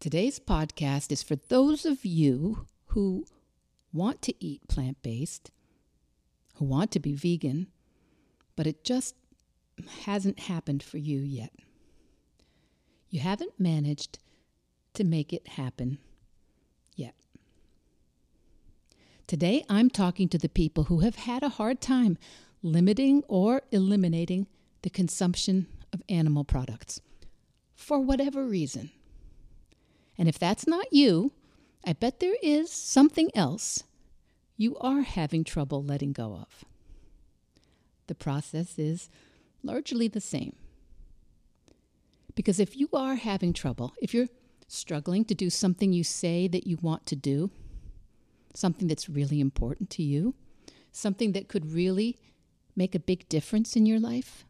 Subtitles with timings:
[0.00, 3.26] Today's podcast is for those of you who
[3.92, 5.50] want to eat plant based,
[6.54, 7.66] who want to be vegan,
[8.54, 9.16] but it just
[10.04, 11.52] hasn't happened for you yet.
[13.10, 14.20] You haven't managed
[14.94, 15.98] to make it happen
[16.94, 17.16] yet.
[19.26, 22.18] Today, I'm talking to the people who have had a hard time
[22.62, 24.46] limiting or eliminating
[24.82, 27.00] the consumption of animal products
[27.74, 28.92] for whatever reason.
[30.18, 31.32] And if that's not you,
[31.84, 33.84] I bet there is something else
[34.56, 36.64] you are having trouble letting go of.
[38.08, 39.08] The process is
[39.62, 40.56] largely the same.
[42.34, 44.28] Because if you are having trouble, if you're
[44.66, 47.50] struggling to do something you say that you want to do,
[48.54, 50.34] something that's really important to you,
[50.90, 52.18] something that could really
[52.74, 54.44] make a big difference in your life,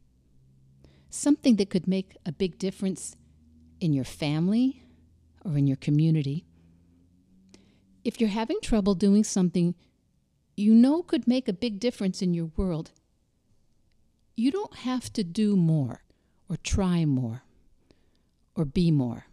[1.10, 3.16] something that could make a big difference
[3.80, 4.82] in your family
[5.44, 6.44] or in your community.
[8.04, 9.74] If you're having trouble doing something
[10.56, 12.90] you know could make a big difference in your world,
[14.36, 16.02] you don't have to do more
[16.48, 17.42] or try more
[18.54, 19.26] or be more.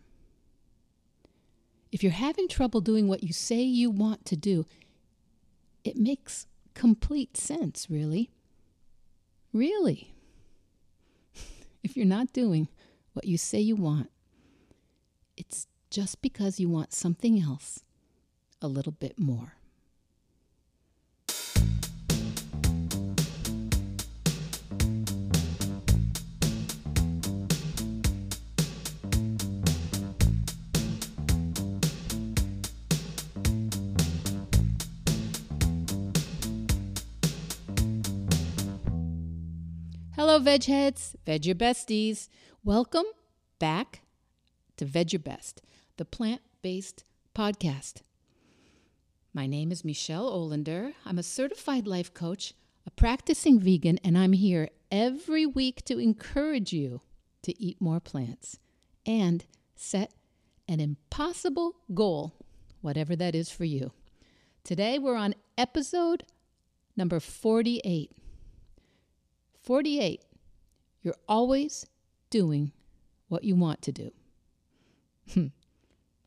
[1.92, 4.66] If you're having trouble doing what you say you want to do,
[5.84, 8.30] it makes complete sense, really.
[9.54, 10.14] Really.
[11.84, 12.68] if you're not doing
[13.14, 14.12] what you say you want,
[15.38, 17.82] it's just because you want something else
[18.62, 19.54] a little bit more.
[40.12, 42.28] Hello, veg heads, veg your besties.
[42.66, 43.06] Welcome
[43.60, 44.02] back
[44.76, 45.62] to Veg Your Best,
[45.98, 48.02] the plant based podcast.
[49.34, 50.94] My name is Michelle Olander.
[51.06, 52.54] I'm a certified life coach,
[52.86, 57.02] a practicing vegan, and I'm here every week to encourage you
[57.44, 58.60] to eat more plants
[59.06, 59.46] and
[59.76, 60.14] set
[60.68, 62.34] an impossible goal,
[62.82, 63.92] whatever that is for you.
[64.64, 66.26] Today we're on episode
[66.98, 68.12] number 48.
[69.62, 70.22] 48.
[71.04, 71.86] You're always
[72.30, 72.72] doing
[73.28, 74.12] what you want to do.
[75.34, 75.48] Hmm.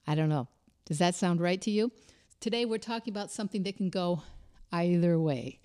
[0.08, 0.48] I don't know.
[0.86, 1.92] Does that sound right to you?
[2.40, 4.22] Today we're talking about something that can go
[4.72, 5.60] either way.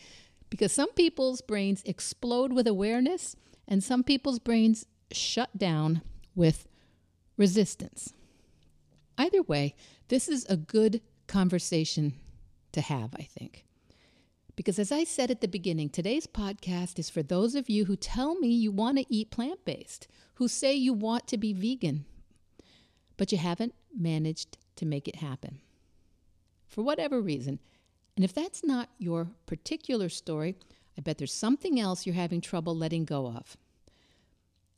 [0.49, 3.37] Because some people's brains explode with awareness
[3.69, 6.01] and some people's brains shut down
[6.35, 6.67] with
[7.37, 8.13] resistance.
[9.17, 9.75] Either way,
[10.09, 12.13] this is a good conversation
[12.73, 13.63] to have, I think.
[14.57, 17.95] Because as I said at the beginning, today's podcast is for those of you who
[17.95, 22.05] tell me you want to eat plant based, who say you want to be vegan,
[23.17, 25.59] but you haven't managed to make it happen.
[26.67, 27.59] For whatever reason.
[28.15, 30.55] And if that's not your particular story,
[30.97, 33.57] I bet there's something else you're having trouble letting go of.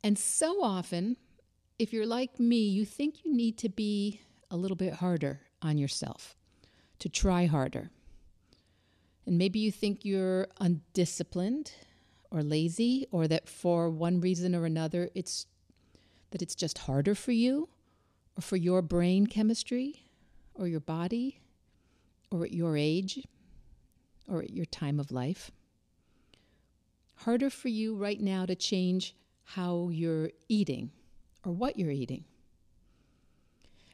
[0.04, 1.18] And so often,
[1.80, 4.22] if you're like me, you think you need to be
[4.52, 6.36] a little bit harder on yourself,
[7.00, 7.90] to try harder.
[9.26, 11.72] And maybe you think you're undisciplined
[12.32, 15.48] or lazy or that for one reason or another it's
[16.32, 17.70] that it's just harder for you
[18.38, 20.06] or for your brain chemistry
[20.54, 21.40] or your body
[22.32, 23.26] or at your age
[24.28, 25.52] or at your time of life.
[27.20, 30.92] Harder for you right now to change how you're eating
[31.46, 32.26] or what you're eating.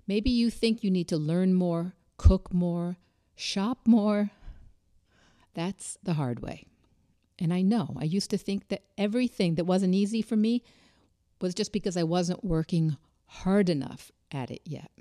[0.08, 2.98] Maybe you think you need to learn more, cook more,
[3.36, 4.32] shop more,
[5.54, 6.66] that's the hard way.
[7.38, 10.64] And I know I used to think that everything that wasn't easy for me
[11.40, 14.92] was just because I wasn't working hard enough at it yet.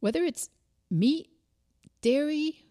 [0.00, 0.50] Whether it's
[0.90, 1.28] meat,
[2.00, 2.64] dairy,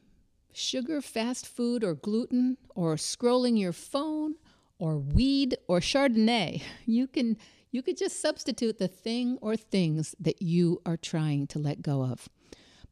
[0.53, 4.35] sugar, fast food, or gluten, or scrolling your phone,
[4.77, 7.37] or weed, or Chardonnay, you can
[7.71, 12.03] you could just substitute the thing or things that you are trying to let go
[12.05, 12.29] of.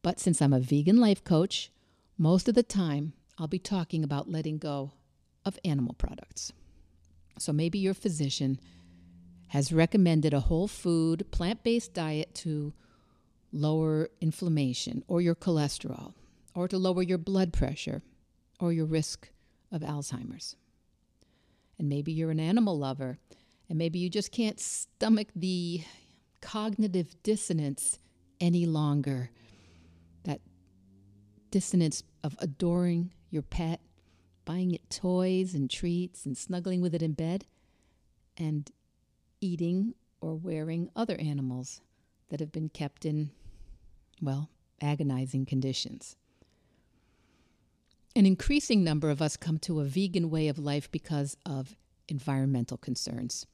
[0.02, 1.72] But since I'm a vegan life coach,
[2.18, 4.92] most of the time, I'll be talking about letting go
[5.46, 6.52] of animal products.
[7.40, 8.60] So maybe your physician
[9.54, 12.74] has recommended a whole food, plant based diet to
[13.52, 16.16] lower inflammation or your cholesterol,
[16.56, 18.02] or to lower your blood pressure
[18.60, 19.30] or your risk
[19.72, 20.56] of Alzheimer's.
[21.78, 23.20] And maybe you're an animal lover,
[23.70, 25.84] and maybe you just can't stomach the
[26.42, 28.00] cognitive dissonance
[28.42, 29.30] any longer
[30.24, 30.42] That
[31.52, 33.82] dissonance of adoring your pet,
[34.46, 37.46] buying it toys and treats and snuggling with it in bed,
[38.36, 38.72] and
[39.44, 41.82] eating or wearing other animals
[42.30, 43.30] that have been kept in,
[44.22, 44.50] well,
[44.82, 46.16] agonizing conditions.
[48.16, 51.76] An increasing number of us come to a vegan way of life because of
[52.08, 53.46] environmental concerns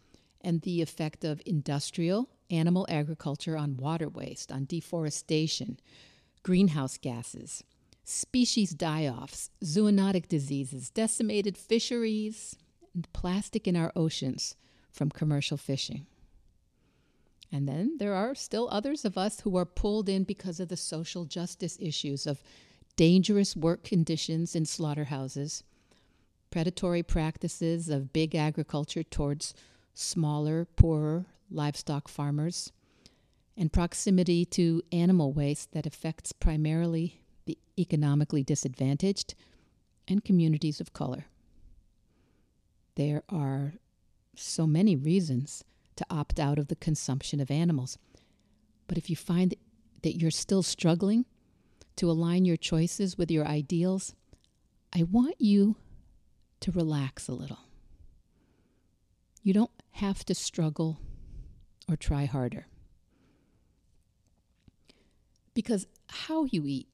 [0.41, 5.79] and the effect of industrial animal agriculture on water waste, on deforestation,
[6.43, 7.63] greenhouse gases,
[8.03, 12.55] species die offs, zoonotic diseases, decimated fisheries,
[12.93, 14.55] and plastic in our oceans
[14.91, 16.05] from commercial fishing.
[17.51, 20.77] And then there are still others of us who are pulled in because of the
[20.77, 22.43] social justice issues of
[22.95, 25.63] dangerous work conditions in slaughterhouses,
[26.51, 29.53] predatory practices of big agriculture towards
[29.93, 32.71] smaller, poorer livestock farmers,
[33.57, 39.33] and proximity to animal waste that affects primarily the economically disadvantaged
[40.07, 41.25] and communities of color.
[42.95, 43.73] There are
[44.39, 45.63] so many reasons
[45.95, 47.97] to opt out of the consumption of animals.
[48.87, 49.53] But if you find
[50.01, 51.25] that you're still struggling
[51.97, 54.15] to align your choices with your ideals,
[54.93, 55.75] I want you
[56.61, 57.59] to relax a little.
[59.43, 60.99] You don't have to struggle
[61.89, 62.67] or try harder.
[65.53, 66.87] Because how you eat,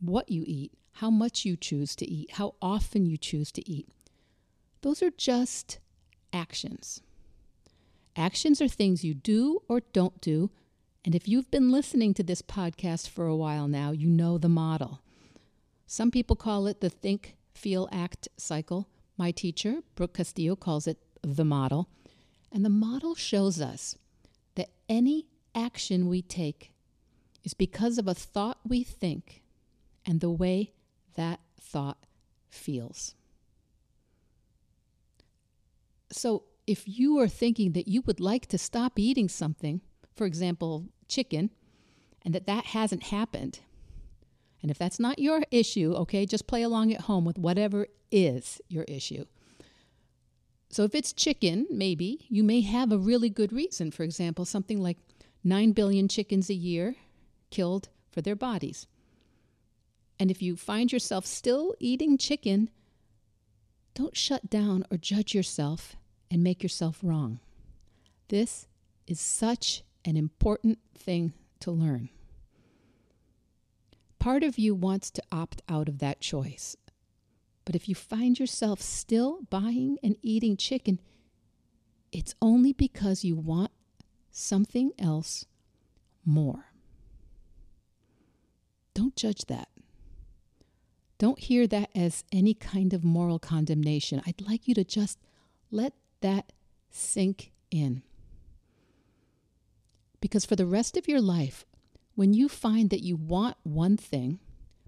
[0.00, 3.88] what you eat, how much you choose to eat, how often you choose to eat,
[4.80, 5.78] those are just
[6.32, 7.00] actions.
[8.16, 10.50] Actions are things you do or don't do.
[11.04, 14.48] And if you've been listening to this podcast for a while now, you know the
[14.48, 15.00] model.
[15.86, 18.88] Some people call it the think, feel, act cycle.
[19.16, 21.88] My teacher, Brooke Castillo, calls it the model.
[22.52, 23.96] And the model shows us
[24.56, 26.72] that any action we take
[27.44, 29.42] is because of a thought we think
[30.04, 30.72] and the way
[31.14, 31.98] that thought
[32.50, 33.14] feels.
[36.10, 39.80] So, if you are thinking that you would like to stop eating something,
[40.14, 41.50] for example, chicken,
[42.24, 43.60] and that that hasn't happened,
[44.60, 48.60] and if that's not your issue, okay, just play along at home with whatever is
[48.68, 49.24] your issue.
[50.70, 53.90] So if it's chicken, maybe you may have a really good reason.
[53.90, 54.98] For example, something like
[55.44, 56.96] 9 billion chickens a year
[57.50, 58.86] killed for their bodies.
[60.20, 62.70] And if you find yourself still eating chicken,
[63.98, 65.96] don't shut down or judge yourself
[66.30, 67.40] and make yourself wrong.
[68.28, 68.68] This
[69.08, 72.08] is such an important thing to learn.
[74.20, 76.76] Part of you wants to opt out of that choice.
[77.64, 81.00] But if you find yourself still buying and eating chicken,
[82.12, 83.72] it's only because you want
[84.30, 85.44] something else
[86.24, 86.66] more.
[88.94, 89.68] Don't judge that.
[91.18, 94.22] Don't hear that as any kind of moral condemnation.
[94.24, 95.18] I'd like you to just
[95.70, 96.52] let that
[96.90, 98.02] sink in.
[100.20, 101.64] Because for the rest of your life,
[102.14, 104.38] when you find that you want one thing,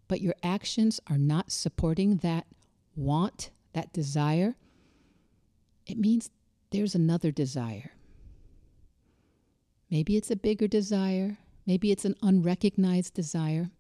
[0.09, 2.47] but your actions are not supporting that
[2.97, 4.57] want, that desire,
[5.87, 6.31] it means
[6.71, 7.93] there's another desire.
[9.91, 13.71] Maybe it's a bigger desire, maybe it's an unrecognized desire,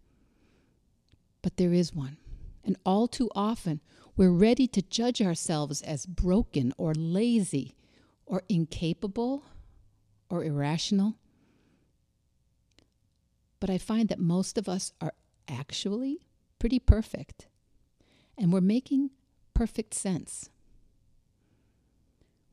[1.43, 2.17] but there is one.
[2.65, 3.81] And all too often,
[4.17, 7.75] we're ready to judge ourselves as broken or lazy
[8.27, 9.45] or incapable
[10.29, 11.17] or irrational.
[13.61, 15.15] But I find that most of us are
[15.49, 16.27] actually
[16.59, 17.49] pretty perfect
[18.39, 19.11] and we're making
[19.53, 20.49] perfect sense.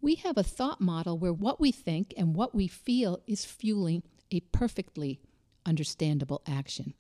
[0.02, 4.04] We have a thought model where what we think and what we feel is fueling
[4.32, 5.20] a perfectly
[5.66, 6.94] understandable action.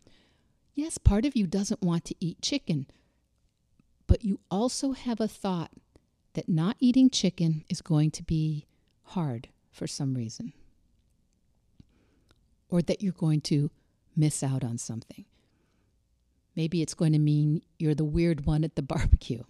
[0.77, 2.86] Yes, part of you doesn't want to eat chicken,
[4.05, 5.72] but you also have a thought
[6.36, 8.67] that not eating chicken is going to be
[9.05, 10.53] hard for some reason,
[12.69, 13.72] or that you're going to
[14.15, 15.25] miss out on something.
[16.55, 19.41] Maybe it's going to mean you're the weird one at the barbecue,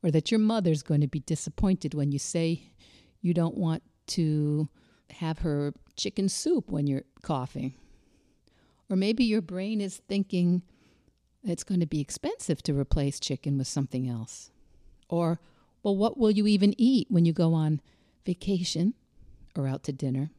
[0.00, 2.70] or that your mother's going to be disappointed when you say
[3.20, 4.68] you don't want to
[5.10, 7.74] have her chicken soup when you're coughing.
[8.92, 10.60] Or maybe your brain is thinking
[11.42, 14.50] it's going to be expensive to replace chicken with something else.
[15.08, 15.40] Or,
[15.82, 17.80] well, what will you even eat when you go on
[18.26, 18.92] vacation
[19.56, 20.30] or out to dinner?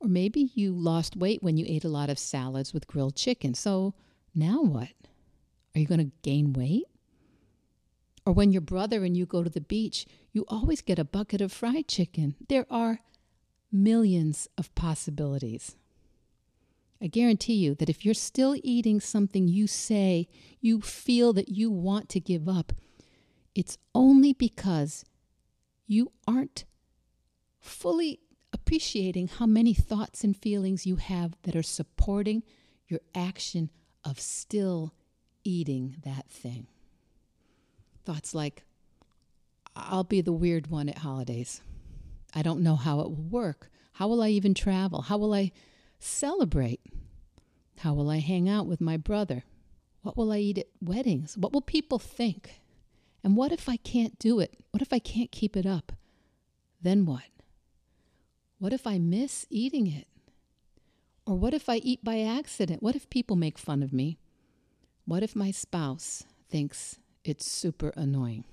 [0.00, 3.52] Or maybe you lost weight when you ate a lot of salads with grilled chicken.
[3.52, 3.92] So
[4.34, 4.88] now what?
[5.76, 6.86] Are you going to gain weight?
[8.24, 11.42] Or when your brother and you go to the beach, you always get a bucket
[11.42, 12.36] of fried chicken.
[12.48, 13.00] There are
[13.70, 15.76] millions of possibilities.
[17.04, 20.26] I guarantee you that if you're still eating something you say
[20.62, 22.72] you feel that you want to give up,
[23.54, 25.04] it's only because
[25.86, 26.64] you aren't
[27.60, 28.20] fully
[28.54, 32.42] appreciating how many thoughts and feelings you have that are supporting
[32.88, 33.70] your action
[34.02, 34.94] of still
[35.44, 36.68] eating that thing.
[38.06, 38.62] Thoughts like,
[39.76, 41.60] I'll be the weird one at holidays.
[42.34, 43.68] I don't know how it will work.
[43.92, 45.02] How will I even travel?
[45.02, 45.52] How will I
[46.04, 46.80] celebrate?
[47.78, 49.44] How will I hang out with my brother?
[50.02, 51.36] What will I eat at weddings?
[51.36, 52.60] What will people think?
[53.22, 54.58] And what if I can't do it?
[54.70, 55.92] What if I can't keep it up?
[56.80, 57.22] Then what?
[58.58, 60.06] What if I miss eating it?
[61.26, 62.82] Or what if I eat by accident?
[62.82, 64.18] What if people make fun of me?
[65.06, 68.44] What if my spouse thinks it's super annoying?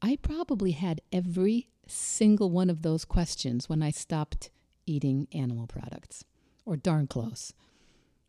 [0.00, 4.50] I probably had every single one of those questions when I stopped
[4.88, 6.24] eating animal products,
[6.64, 7.52] or darn close.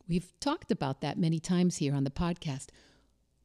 [0.07, 2.67] We've talked about that many times here on the podcast.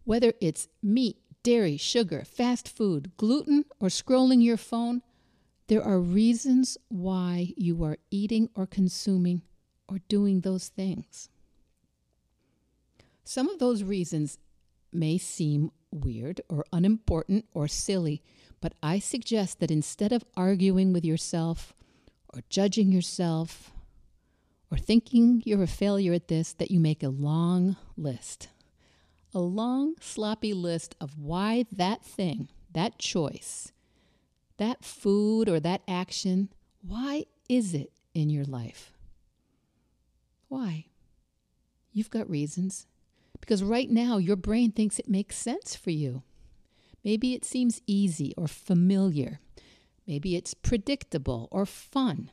[0.04, 5.02] Whether it's meat, dairy, sugar, fast food, gluten, or scrolling your phone,
[5.68, 9.42] there are reasons why you are eating or consuming
[9.88, 11.28] or doing those things.
[13.24, 14.38] Some of those reasons
[14.92, 18.22] may seem weird or unimportant or silly,
[18.60, 21.74] but I suggest that instead of arguing with yourself
[22.34, 23.70] or judging yourself
[24.70, 28.48] or thinking you're a failure at this, that you make a long list.
[29.32, 33.72] A long, sloppy list of why that thing, that choice,
[34.56, 36.48] that food or that action,
[36.82, 38.92] why is it in your life?
[40.48, 40.86] Why?
[41.92, 42.86] You've got reasons.
[43.40, 46.22] Because right now, your brain thinks it makes sense for you.
[47.04, 49.40] Maybe it seems easy or familiar.
[50.06, 52.30] Maybe it's predictable or fun.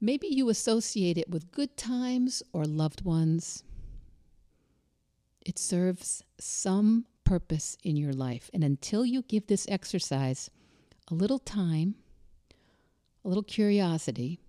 [0.00, 3.62] Maybe you associate it with good times or loved ones.
[5.40, 8.50] It serves some purpose in your life.
[8.52, 10.50] And until you give this exercise
[11.08, 11.94] a little time,
[13.24, 14.40] a little curiosity,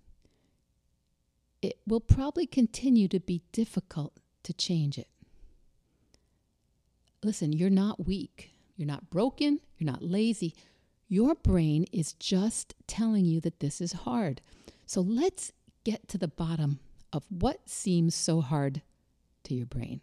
[1.62, 5.08] it will probably continue to be difficult to change it.
[7.22, 8.50] Listen, you're not weak.
[8.76, 9.60] You're not broken.
[9.78, 10.54] You're not lazy.
[11.14, 14.40] Your brain is just telling you that this is hard.
[14.84, 15.52] So let's
[15.84, 16.80] get to the bottom
[17.12, 18.82] of what seems so hard
[19.44, 20.00] to your brain.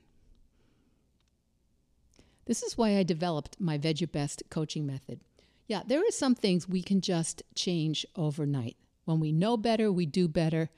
[2.45, 5.19] This is why I developed my Veg Your Best coaching method.
[5.67, 8.77] Yeah, there are some things we can just change overnight.
[9.03, 10.69] When we know better, we do better.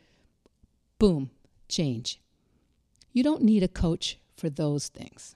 [0.97, 1.29] Boom,
[1.69, 2.19] change.
[3.11, 5.35] You don't need a coach for those things.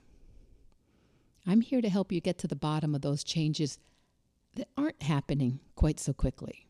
[1.46, 3.78] I'm here to help you get to the bottom of those changes
[4.58, 6.66] that aren't happening quite so quickly.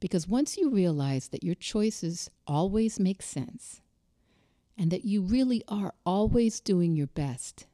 [0.00, 3.80] Because once you realize that your choices always make sense
[4.76, 7.66] and that you really are always doing your best,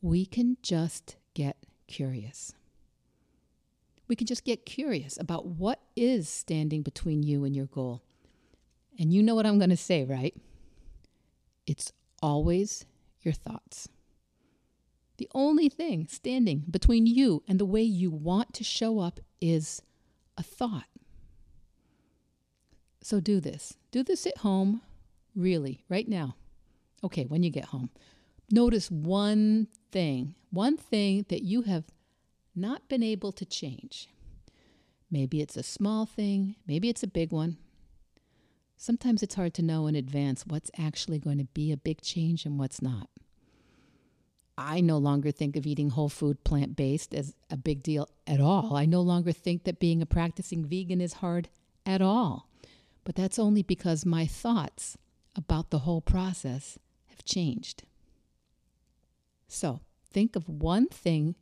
[0.00, 1.56] we can just get
[1.86, 2.54] curious.
[4.06, 8.02] We can just get curious about what is standing between you and your goal.
[8.98, 10.34] And you know what I'm going to say, right?
[11.66, 11.92] It's
[12.22, 12.86] always
[13.20, 13.88] your thoughts.
[15.18, 19.82] The only thing standing between you and the way you want to show up is
[20.36, 20.86] a thought.
[23.02, 23.76] So do this.
[23.90, 24.80] Do this at home,
[25.34, 26.36] really, right now.
[27.02, 27.90] Okay, when you get home.
[28.50, 31.84] Notice one thing, one thing that you have
[32.54, 34.08] not been able to change.
[35.10, 37.56] Maybe it's a small thing, maybe it's a big one.
[38.76, 42.44] Sometimes it's hard to know in advance what's actually going to be a big change
[42.44, 43.08] and what's not.
[44.58, 48.40] I no longer think of eating whole food plant based as a big deal at
[48.40, 48.74] all.
[48.74, 51.48] I no longer think that being a practicing vegan is hard
[51.86, 52.48] at all.
[53.04, 54.98] But that's only because my thoughts
[55.36, 57.84] about the whole process have changed.
[59.46, 61.36] So think of one thing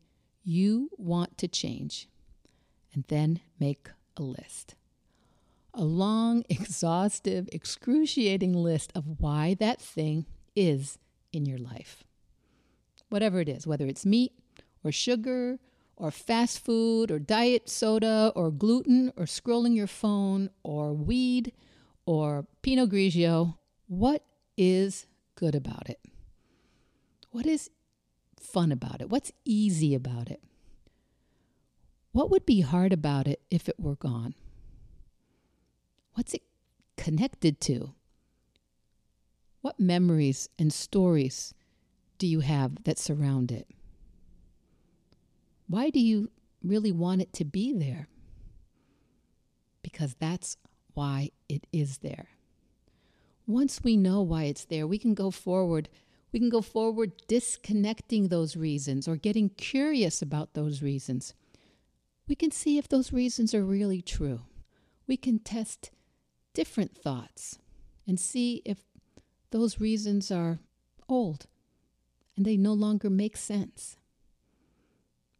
[0.44, 2.08] you want to change
[2.92, 4.74] and then make a list.
[5.72, 10.98] A long, exhaustive, excruciating list of why that thing is
[11.32, 12.05] in your life.
[13.08, 14.32] Whatever it is, whether it's meat
[14.84, 15.58] or sugar
[15.96, 21.52] or fast food or diet soda or gluten or scrolling your phone or weed
[22.04, 24.24] or Pinot Grigio, what
[24.56, 26.00] is good about it?
[27.30, 27.70] What is
[28.40, 29.10] fun about it?
[29.10, 30.42] What's easy about it?
[32.12, 34.34] What would be hard about it if it were gone?
[36.14, 36.42] What's it
[36.96, 37.92] connected to?
[39.60, 41.52] What memories and stories
[42.18, 43.68] do you have that surround it?
[45.68, 46.30] Why do you
[46.62, 48.08] really want it to be there?
[49.82, 50.56] Because that's
[50.94, 52.28] why it is there.
[53.46, 55.88] Once we know why it's there, we can go forward
[56.32, 61.32] we can go forward disconnecting those reasons or getting curious about those reasons.
[62.28, 64.42] we can see if those reasons are really true.
[65.06, 65.92] We can test
[66.52, 67.58] different thoughts
[68.06, 68.80] and see if
[69.50, 70.58] those reasons are
[71.08, 71.46] old
[72.36, 73.96] and they no longer make sense.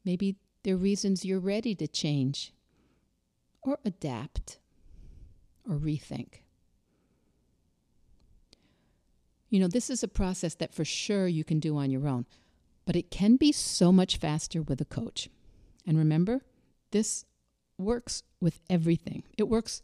[0.04, 2.52] Maybe they're reasons you're ready to change
[3.62, 4.58] or adapt
[5.68, 6.42] or rethink.
[9.50, 12.26] You know, this is a process that for sure you can do on your own,
[12.84, 15.28] but it can be so much faster with a coach.
[15.86, 16.42] And remember,
[16.90, 17.24] this
[17.78, 19.22] works with everything.
[19.38, 19.82] It works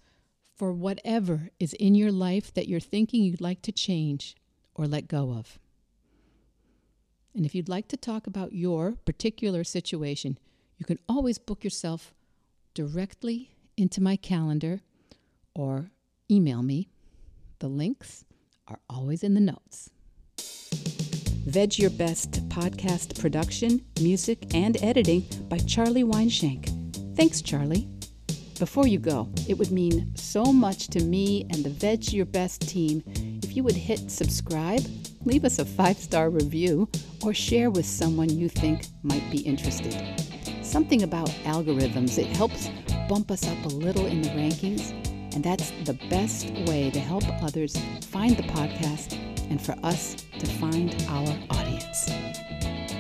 [0.57, 4.37] for whatever is in your life that you're thinking you'd like to change
[4.75, 5.59] or let go of.
[7.35, 10.39] And if you'd like to talk about your particular situation,
[10.77, 12.15] you can always book yourself
[12.75, 14.81] directly into my calendar
[15.55, 15.91] or
[16.31, 16.89] email me.
[17.61, 18.25] The links
[18.69, 19.91] are always in the notes.
[21.47, 27.17] Veg Your Best podcast production, music, and editing by Charlie Weinshank.
[27.17, 27.89] Thanks, Charlie.
[28.59, 32.69] Before you go, it would mean so much to me and the Veg Your Best
[32.69, 33.03] team
[33.43, 34.83] if you would hit subscribe,
[35.25, 36.89] leave us a five star review,
[37.23, 39.97] or share with someone you think might be interested.
[40.63, 42.71] Something about algorithms, it helps
[43.09, 44.91] bump us up a little in the rankings,
[45.35, 49.19] and that's the best way to help others find the podcast
[49.51, 52.11] and for us to find our audience.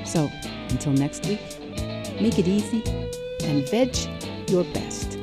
[0.04, 0.30] So,
[0.68, 1.40] until next week,
[2.20, 2.82] make it easy
[3.44, 3.96] and veg
[4.48, 5.21] your best.